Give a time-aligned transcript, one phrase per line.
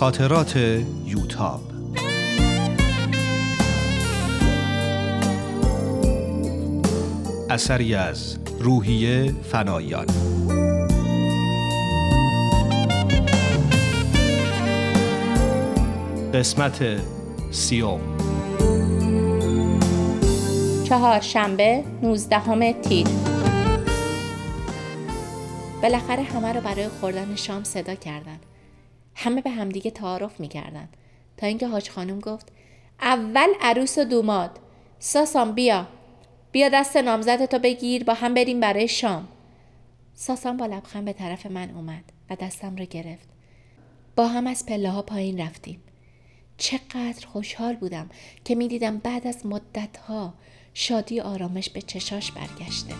[0.00, 0.56] خاطرات
[1.04, 1.60] یوتاب.
[7.50, 10.06] اثری از روحیه فنایان.
[16.34, 17.00] قسمت
[17.50, 18.00] سیوم.
[20.84, 23.06] چهارشنبه 19 تیر.
[25.82, 28.49] بالاخره همه رو برای خوردن شام صدا کردن.
[29.14, 30.88] همه به همدیگه تعارف می‌کردن.
[31.36, 32.52] تا اینکه حاج خانم گفت
[33.00, 34.58] اول عروس و دوماد
[34.98, 35.86] ساسان بیا.
[36.52, 39.28] بیا دست نامزدتو بگیر با هم بریم برای شام.
[40.14, 43.28] ساسان با لبخند به طرف من اومد و دستم رو گرفت.
[44.16, 45.82] با هم از پله ها پایین رفتیم.
[46.56, 48.10] چقدر خوشحال بودم
[48.44, 50.34] که می‌دیدم بعد از مدت ها
[50.74, 52.94] شادی آرامش به چشاش برگشته.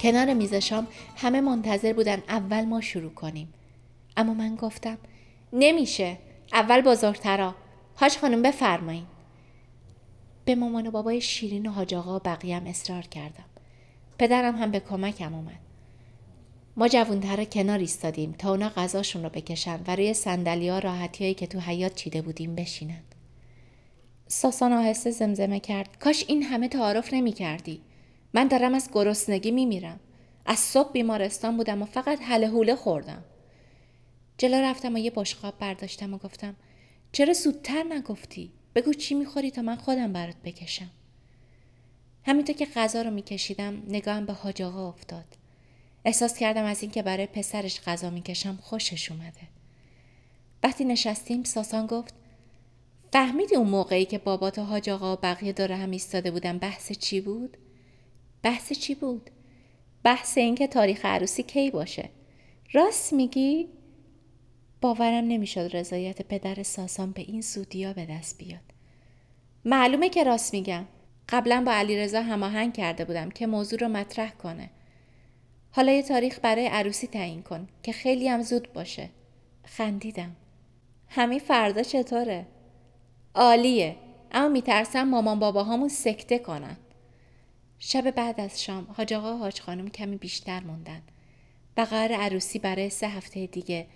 [0.00, 3.54] کنار میز شام همه منتظر بودن اول ما شروع کنیم.
[4.16, 4.98] اما من گفتم
[5.52, 6.18] نمیشه
[6.52, 7.54] اول بزرگترا.
[7.96, 9.06] هاش خانم بفرمایین.
[10.44, 13.44] به مامان و بابای شیرین و حاج آقا و هم اصرار کردم.
[14.18, 15.58] پدرم هم به کمکم اومد.
[16.76, 20.14] ما جوونترا کنار ایستادیم تا اونا غذاشون رو بکشن و روی
[20.80, 23.02] راحتی که تو حیات چیده بودیم بشینن.
[24.28, 25.98] ساسان آهسته زمزمه کرد.
[26.00, 27.80] کاش این همه تعارف نمی کردی.
[28.34, 30.00] من دارم از گرسنگی میمیرم.
[30.46, 33.24] از صبح بیمارستان بودم و فقط حله حوله خوردم.
[34.38, 36.56] جلو رفتم و یه بشقاب برداشتم و گفتم
[37.12, 40.90] چرا زودتر نگفتی؟ بگو چی می‌خوری تا من خودم برات بکشم.
[42.26, 45.24] همینطور که غذا رو میکشیدم نگاهم به حاج آقا افتاد.
[46.04, 49.48] احساس کردم از اینکه برای پسرش غذا می‌کشم خوشش اومده.
[50.62, 52.14] وقتی نشستیم ساسان گفت
[53.12, 56.92] فهمیدی اون موقعی که بابات و حاج آقا و بقیه داره هم ایستاده بودن بحث
[56.92, 57.56] چی بود؟
[58.42, 59.30] بحث چی بود؟
[60.02, 62.10] بحث اینکه تاریخ عروسی کی باشه.
[62.72, 63.68] راست میگی؟
[64.80, 68.60] باورم نمی‌شد رضایت پدر ساسان به این زودیا به دست بیاد.
[69.64, 70.84] معلومه که راست میگم.
[71.28, 74.70] قبلا با علیرضا هماهنگ کرده بودم که موضوع رو مطرح کنه.
[75.70, 79.10] حالا یه تاریخ برای عروسی تعیین کن که خیلی هم زود باشه.
[79.64, 80.36] خندیدم.
[81.08, 82.46] همین فردا چطوره؟
[83.34, 83.96] عالیه.
[84.32, 86.76] اما میترسم مامان باباهامون سکته کنن.
[87.78, 91.02] شب بعد از شام حاج آقا حاج خانم کمی بیشتر موندن
[91.76, 93.86] و قرار عروسی برای سه هفته دیگه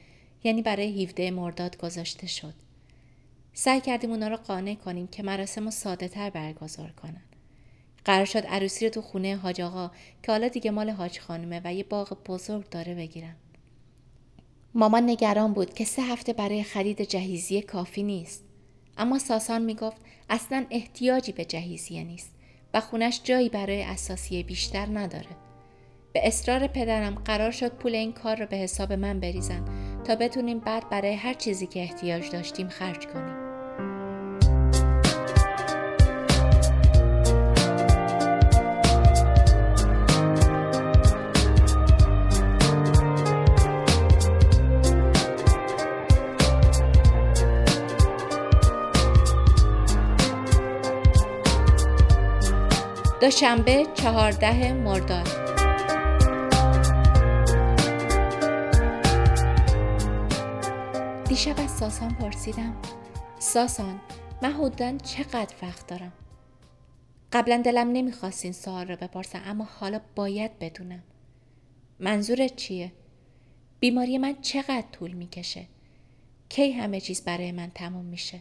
[0.45, 2.55] یعنی برای 17 مرداد گذاشته شد.
[3.55, 7.23] سعی کردیم اونا رو قانع کنیم که مراسم رو ساده تر برگزار کنن.
[8.05, 9.91] قرار شد عروسی رو تو خونه حاج آقا
[10.23, 13.37] که حالا دیگه مال حاج خانمه و یه باغ بزرگ داره بگیرن.
[14.75, 18.45] مامان نگران بود که سه هفته برای خرید جهیزیه کافی نیست.
[18.99, 19.97] اما ساسان می‌گفت
[20.31, 22.31] اصلا احتیاجی به جهیزیه نیست
[22.75, 25.37] و خونش جایی برای اساسیه بیشتر نداره.
[26.13, 29.65] به اصرار پدرم قرار شد پول این کار رو به حساب من بریزن
[30.05, 33.52] تا بتونیم بعد برای هر چیزی که احتیاج داشتیم خرج کنیم.
[53.23, 55.29] دوشنبه چهارده مرداد.
[61.29, 62.77] دیشب از ساسان پرسیدم
[63.39, 64.01] ساسان
[64.43, 66.13] من حدودا چقدر وقت دارم؟
[67.33, 71.03] قبلا دلم نمی‌خواست این سوال رو بپرسم اما حالا باید بدونم.
[71.99, 72.93] منظورت چیه؟
[73.81, 75.67] بیماری من چقدر طول می‌کشه؟
[76.49, 78.41] کی همه چیز برای من تموم میشه؟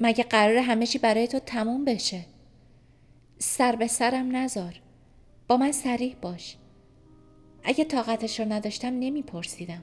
[0.00, 2.24] مگه قرار همه چی برای تو تموم بشه؟
[3.44, 4.80] سر به سرم نزار.
[5.48, 6.56] با من سریح باش.
[7.64, 9.82] اگه طاقتش رو نداشتم نمیپرسیدم.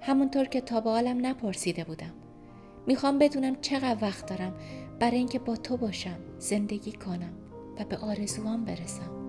[0.00, 2.12] همونطور که تا به حالم نپرسیده بودم.
[2.86, 4.54] می‌خوام بدونم چقدر وقت دارم
[5.00, 7.32] برای اینکه با تو باشم زندگی کنم
[7.78, 9.21] و به آرزوام برسم.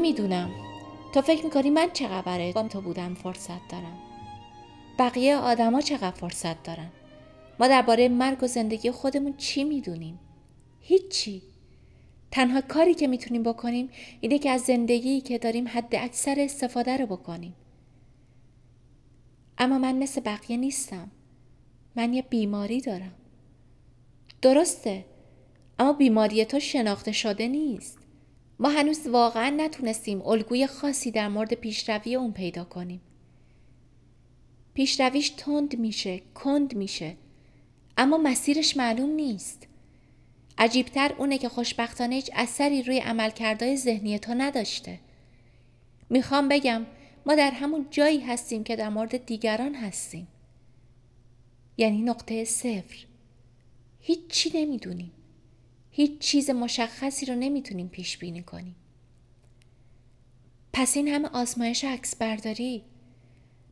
[0.00, 0.50] نمی‌دونم.
[1.14, 3.98] تو فکر می‌کنی من چقدر برای تو بودم فرصت دارم.
[4.98, 6.88] بقیه آدما چقدر فرصت دارن؟
[7.60, 10.18] ما درباره مرگ و زندگی خودمون چی می‌دونیم؟
[10.80, 11.42] هیچی.
[12.30, 13.88] تنها کاری که می‌تونیم بکنیم
[14.20, 17.54] اینه که از زندگی که داریم حد اکثر استفاده رو بکنیم.
[19.58, 21.10] اما من مثل بقیه نیستم.
[21.96, 23.14] من یه بیماری دارم.
[24.42, 25.04] درسته.
[25.78, 27.99] اما بیماری تو شناخته شده نیست.
[28.60, 33.00] ما هنوز واقعا نتونستیم الگوی خاصی در مورد پیشروی اون پیدا کنیم.
[34.74, 37.16] پیشرویش تند میشه کند میشه
[37.96, 39.66] اما مسیرش معلوم نیست.
[40.58, 44.98] عجیبتر اونه که خوشبختانه هیچ اثری روی عملکردهای ذهنی تو نداشته.
[46.10, 46.86] می‌خوام بگم
[47.26, 50.28] ما در همون جایی هستیم که در مورد دیگران هستیم.
[51.76, 53.04] یعنی نقطه صفر.
[54.00, 55.12] هیچ چی نمی‌دونیم.
[56.00, 58.74] هیچ چیز مشخصی رو نمی‌تونیم پیش بینی کنیم.
[60.72, 62.84] پس این همه آزمایش عکس برداری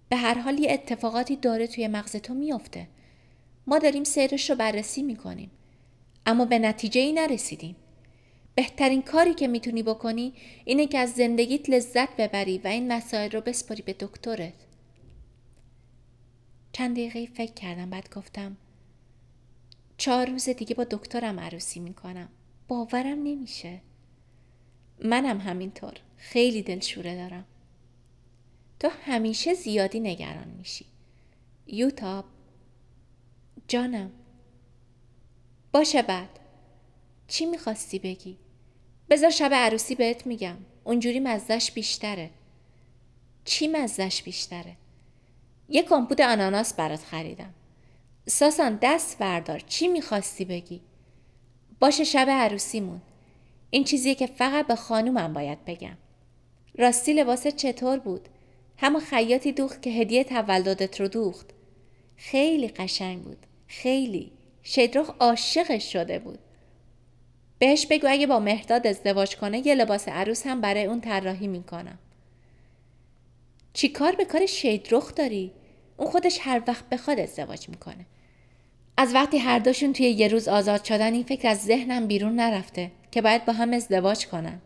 [0.09, 2.89] به هر حال یه اتفاقاتی داره توی مغز تو میافته.
[3.67, 5.51] ما داریم سیرش رو بررسی می‌کنیم.
[6.27, 7.77] اما به نتیجه ای نرسیدیم.
[8.55, 10.33] بهترین کاری که می‌تونی بکنی
[10.65, 14.55] اینه که از زندگیت لذت ببری و این مسائل رو بسپاری به دکترت.
[16.73, 18.57] چند دقیقه فکر کردم بعد گفتم
[19.99, 22.29] چهار روز دیگه با دکترم عروسی می‌کنم.
[22.69, 23.81] باورم نمیشه.
[25.05, 25.93] منم همینطور.
[26.17, 27.45] خیلی دلشوره دارم.
[28.81, 30.87] تو همیشه زیادی نگران میشی.
[31.67, 32.25] یوتاب.
[33.69, 34.11] جانم.
[35.73, 36.39] باشه بعد.
[37.29, 38.39] چی می‌خواستی بگی؟
[39.11, 40.57] بذار شب عروسی بهت میگم.
[40.85, 42.31] اونجوری مزدش بیشتره.
[43.45, 44.77] چی مزدش بیشتره؟
[45.69, 47.55] یه کمپوت آناناس برات خریدم.
[48.31, 50.81] ساسان دست بردار چی می‌خواستی بگی؟
[51.81, 53.01] باشه شب عروسیمون
[53.71, 55.97] این چیزیه که فقط به خانومم باید بگم.
[56.79, 58.29] راستی لباس چطور بود؟
[58.77, 61.47] همون خیاطی دوخت که هدیه تولدت رو دوخت.
[62.17, 63.47] خیلی قشنگ بود.
[63.67, 64.33] خیلی.
[64.63, 66.39] شیدروخ عاشقش شده بود.
[67.59, 71.99] بهش بگو اگه با مهداد ازدواج کنه یه لباس عروس هم برای اون طراحی می‌کنم.
[73.73, 75.53] چی کار به کار شیدروخ داری؟
[75.97, 78.07] اون خودش هر وقت بخواد ازدواج می‌کنه.
[79.01, 82.91] از وقتی هر دوشون توی یه روز آزاد شدن این فکر از ذهنم بیرون نرفته
[83.11, 84.61] که باید با هم ازدواج کنن.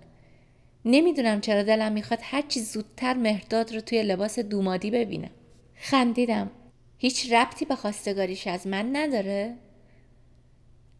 [0.85, 5.31] نمی‌دونم چرا دلم می‌خواد هرچی زودتر مهرداد رو توی لباس دومادی ببینم
[5.77, 6.51] خندیدم.
[6.99, 9.55] هیچ ربطی به خواستگاریش از من نداره؟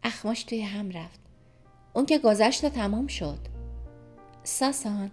[0.03, 1.19] اخماش توی هم رفت.
[1.93, 3.39] اون که گذشت تمام شد.
[4.43, 5.11] ساسان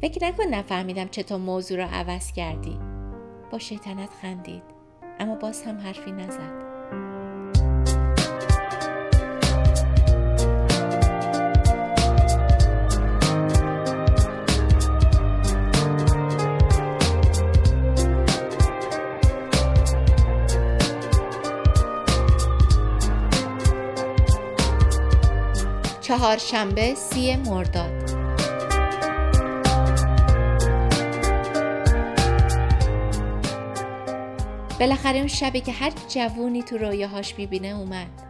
[0.00, 2.78] فکر نکن نفهمیدم چطور موضوع رو عوض کردی.
[3.50, 4.62] با شیطنت خندید.
[5.18, 6.63] اما باز هم حرفی نزد.
[26.14, 28.10] چهارشنبه سی مرداد.
[34.80, 38.22] بالاخره اون شبی که هر جوونی تو رویاهاش می‌بینه اومد.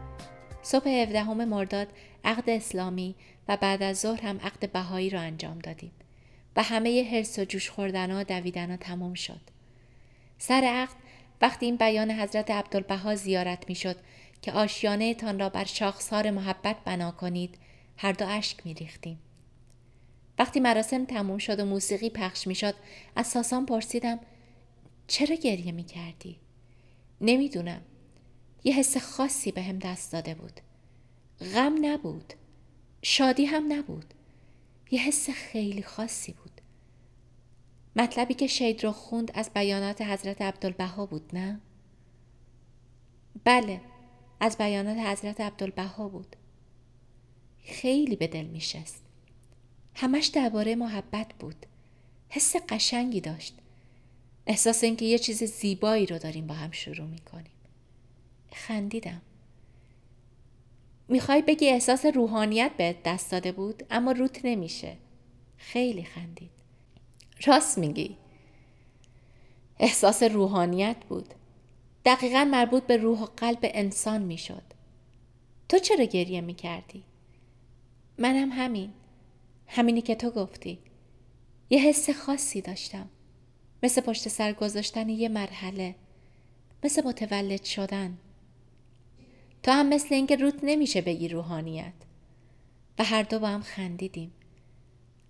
[0.62, 1.88] صبح 17 مرداد
[2.24, 3.14] عقد اسلامی
[3.48, 5.92] و بعد از ظهر هم عقد بهایی رو انجام دادیم.
[6.56, 9.40] و همه حرس و جوش خوردن ها دویدن ها تمام شد.
[10.38, 10.96] سر عقد
[11.40, 13.96] وقتی این بیان حضرت عبدالبها زیارت می‌شد
[14.42, 17.58] که آشیانه تان را بر شاخسار محبت بنا کنید
[17.96, 19.18] هر دو اشک می ریختیم.
[20.38, 22.74] وقتی مراسم تموم شد و موسیقی پخش می شد
[23.16, 24.20] از ساسان پرسیدم
[25.06, 26.40] چرا گریه می کردی؟
[27.20, 27.82] نمی‌دونم.
[28.64, 30.60] یه حس خاصی به هم دست داده بود.
[31.54, 32.34] غم نبود.
[33.02, 34.14] شادی هم نبود.
[34.90, 36.60] یه حس خیلی خاصی بود.
[37.96, 41.60] مطلبی که شید رو خوند از بیانات حضرت عبدالبها بود نه؟
[43.44, 43.80] بله
[44.40, 46.36] از بیانات حضرت عبدالبها بود.
[47.64, 49.02] خیلی به دل میشست.
[49.94, 51.66] همش درباره محبت بود.
[52.28, 53.54] حس قشنگی داشت.
[54.46, 57.52] احساس اینکه یه چیز زیبایی رو داریم با هم شروع می‌کنیم.
[58.52, 59.22] خندیدم.
[61.08, 64.96] می‌خوای بگی احساس روحانیت به دست داده بود اما روت نمیشه.
[65.56, 66.50] خیلی خندید.
[67.46, 68.16] راست میگی.
[69.78, 71.34] احساس روحانیت بود.
[72.04, 74.62] دقیقا مربوط به روح و قلب انسان می‌شد.
[75.68, 77.02] تو چرا گریه می‌کردی؟
[78.18, 78.92] منم همین.
[79.66, 80.78] همینی که تو گفتی.
[81.70, 83.08] یه حس خاصی داشتم.
[83.82, 85.94] مثل پشت سر گذاشتن یه مرحله.
[86.84, 88.18] مثل متولد شدن.
[89.62, 91.92] تو هم مثل اینکه روت نمیشه بگی روحانیت.
[92.98, 94.32] و هر دو با هم خندیدیم.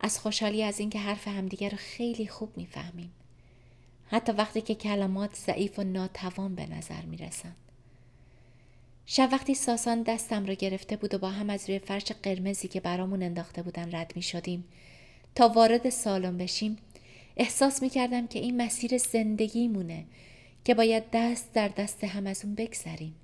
[0.01, 3.13] از خوشحالی از اینکه حرف همدیگه رو خیلی خوب می‌فهمیم.
[4.07, 7.57] حتی وقتی که کلمات ضعیف و ناتوان به نظر می رسند.
[9.07, 12.81] شب وقتی ساسان دستم را گرفته بود و با هم از روی فرش قرمزی که
[12.81, 14.65] برامون انداخته بودن رد می شدیم
[15.35, 16.77] تا وارد سالن بشیم
[17.37, 20.05] احساس می کردم که این مسیر زندگی مونه
[20.65, 23.15] که باید دست در دست هم از اون بگذریم.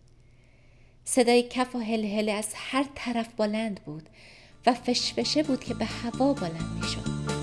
[1.04, 4.08] صدای کف و هلهله از هر طرف بلند بود
[4.66, 7.39] و فشفشه بود که به هوا بلند می شد.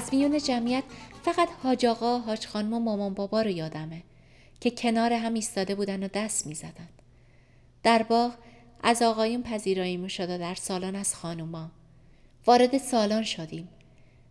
[0.00, 0.84] از میون جمعیت
[1.24, 4.02] فقط حاج آقا، حاج خانم و مامان بابا رو یادمه
[4.60, 6.88] که کنار هم ایستاده بودن و دست می زدن.
[7.82, 8.34] در باغ
[8.82, 11.70] از آقایون پذیرایی می شد و در سالن از خانوما.
[12.46, 13.68] وارد سالن شدیم.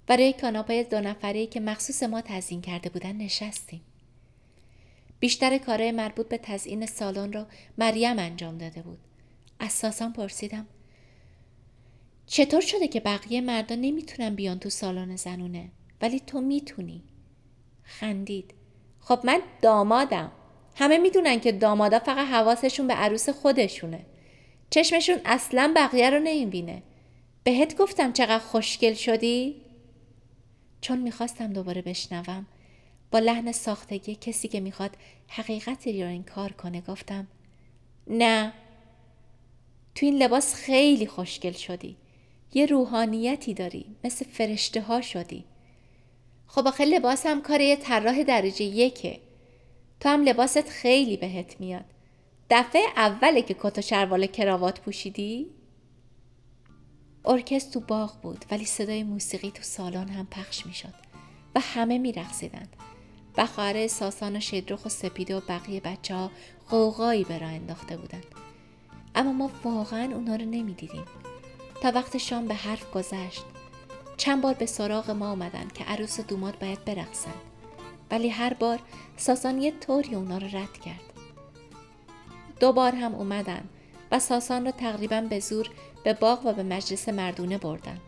[0.08, 3.82] برای کاناپه دو نفره که مخصوص ما تزیین کرده بودن نشستیم.
[5.20, 7.46] بیشتر کارهای مربوط به تزیین سالن رو
[7.78, 9.00] مریم انجام داده بود.
[9.60, 10.68] اساسا پرسیدم
[12.32, 15.70] چطور شده که بقیه مردا نمی‌تونن بیان تو سالن زنونه؟
[16.02, 17.04] ولی تو می‌تونی.
[17.84, 18.54] خندید.
[19.00, 20.32] خب من دامادم.
[20.76, 24.06] همه می‌دونن که دامادا فقط حواسشون به عروس خودشونه.
[24.70, 26.84] چشمشون اصلا بقیه رو نمی‌بینه.
[27.44, 29.62] بهت گفتم چقدر خوشگل شدی؟
[30.82, 32.46] چون می‌خواستم دوباره بشنوم
[33.12, 34.92] با لحن ساختگی کسی که می‌خواد
[35.28, 37.28] حقیقتی رو کار کنه گفتم
[38.08, 38.54] نه.
[39.96, 41.96] تو این لباس خیلی خوشگل شدی.
[42.53, 45.46] یه روحانیتی داری مثل فرشته ها شدی.
[46.48, 49.20] خب آخه لباس هم کار یه طراح درجه یکه.
[50.00, 51.86] تو هم لباست خیلی بهت میاد.
[52.50, 55.48] دفعه اوله که کت و شروال کراوات پوشیدی؟
[57.25, 60.94] ارکست تو باغ بود ولی صدای موسیقی تو سالن هم پخش می‌شد
[61.56, 62.75] و همه میرقصیدند.
[63.38, 66.32] بخاره ساسان و شدرخ و سپیده و بقیه بچه ها
[66.70, 68.25] قوقایی به راه انداخته بودند.
[69.15, 71.06] اما ما واقعا اونا رو نمی‌دیدیم.
[71.82, 73.44] تا وقت شام به حرف گذشت.
[74.18, 77.42] چند بار به سراغ ما آمدن که عروس و دوماد باید برقصند.
[78.12, 78.80] ولی هر بار
[79.18, 81.14] ساسان یه طوری اونا رو رد کرد.
[82.60, 83.64] دو بار هم اومدن
[84.12, 85.70] و ساسان رو تقریبا به زور
[86.04, 88.00] به باغ و به مجلس مردونه بردن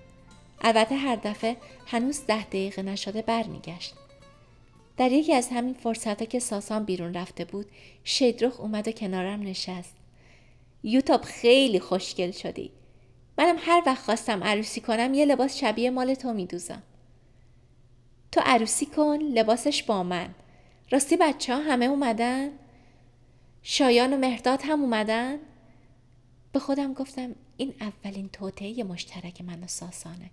[0.62, 3.94] البته هر دفعه هنوز ده دقیقه نشده برمیگشت.
[4.98, 7.66] در یکی از همین فرصت که ساسان بیرون رفته بود
[8.04, 9.96] شیدرخ اومد و کنارم نشست.
[10.84, 12.72] یوتاب خیلی خوشگل شدی.
[13.38, 16.84] منم هر وقت خواستم عروسی کنم یه لباس شبیه مال تو میدوزم.
[18.32, 20.30] تو عروسی کن لباسش با من.
[20.92, 22.50] راستی بچه ها همه اومدن؟
[23.64, 25.40] شایان و مهرداد هم اومدن؟
[26.54, 30.32] به خودم گفتم این اولین توطعه مشترک من و ساسانه.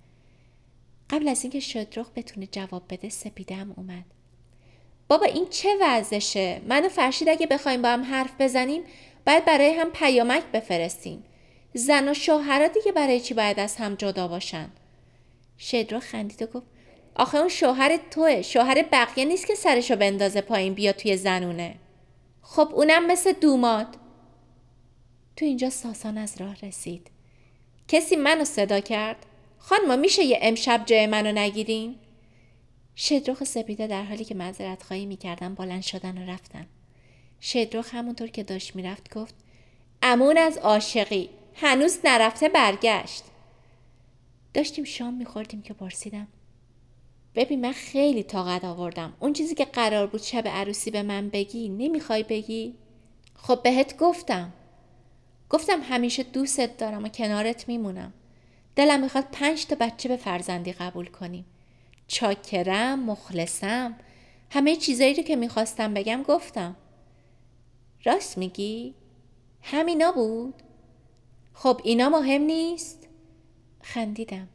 [1.11, 4.05] قبل از اینکه شدرخ بتونه جواب بده سپیدم اومد.
[5.09, 8.83] بابا این چه وضعشه؟ من و فرشید اگه بخوایم با هم حرف بزنیم
[9.27, 11.25] باید برای هم پیامک بفرستیم.
[11.75, 14.71] زن و شوهرها دیگه برای چی باید از هم جدا باشن؟
[15.59, 16.67] شدرو خندید و گفت
[17.15, 21.75] آخه اون شوهر توه شوهر بقیه نیست که سرشو بندازه پایین بیا توی زنونه.
[22.43, 23.87] خب اونم مثل دوماد.
[25.37, 27.11] تو اینجا ساسان از راه رسید.
[27.89, 29.27] کسی منو صدا کرد؟
[29.59, 31.97] خانما میشه یه امشب جای منو نگیرین؟
[32.97, 36.67] شدروخ سپیده در حالی که معذرت خواهی می‌کردن بلند شدن و رفتن.
[37.41, 39.35] شدروخ همونطور که داشت می‌رفت گفت
[40.03, 41.31] امون از عاشقی.
[41.61, 43.25] هنوز نرفته برگشت.
[44.55, 46.29] داشتیم شام میخوردیم که پرسیدم
[47.35, 49.13] ببین من خیلی طاقت آوردم.
[49.21, 52.75] اون چیزی که قرار بود شب عروسی به من بگی نمی‌خوای بگی؟
[53.35, 54.53] خب بهت گفتم.
[55.51, 58.13] گفتم همیشه دوستت دارم و کنارت میمونم.
[58.77, 61.45] دلم می‌خواد پنج تا بچه به فرزندی قبول کنیم.
[62.07, 63.97] چاکرم مخلصم
[64.51, 66.77] همه چیزایی رو که می‌خواستم بگم گفتم.
[68.05, 68.95] راست میگی؟
[69.63, 70.55] همینا بود؟
[71.61, 73.09] خب اینا مهم نیست؟
[73.83, 74.49] خندیدم.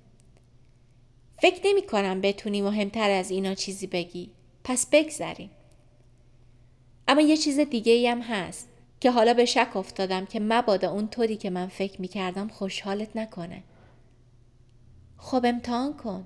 [1.42, 4.30] فکر نمی کنم بتونی مهمتر از اینا چیزی بگی.
[4.64, 5.50] پس بگذریم.
[7.08, 8.70] اما یه چیز دیگه ای هم هست
[9.00, 13.16] که حالا به شک افتادم که مبادا اون طوری که من فکر می کردم خوشحالت
[13.16, 13.64] نکنه.
[15.18, 16.26] خب امتحان کن.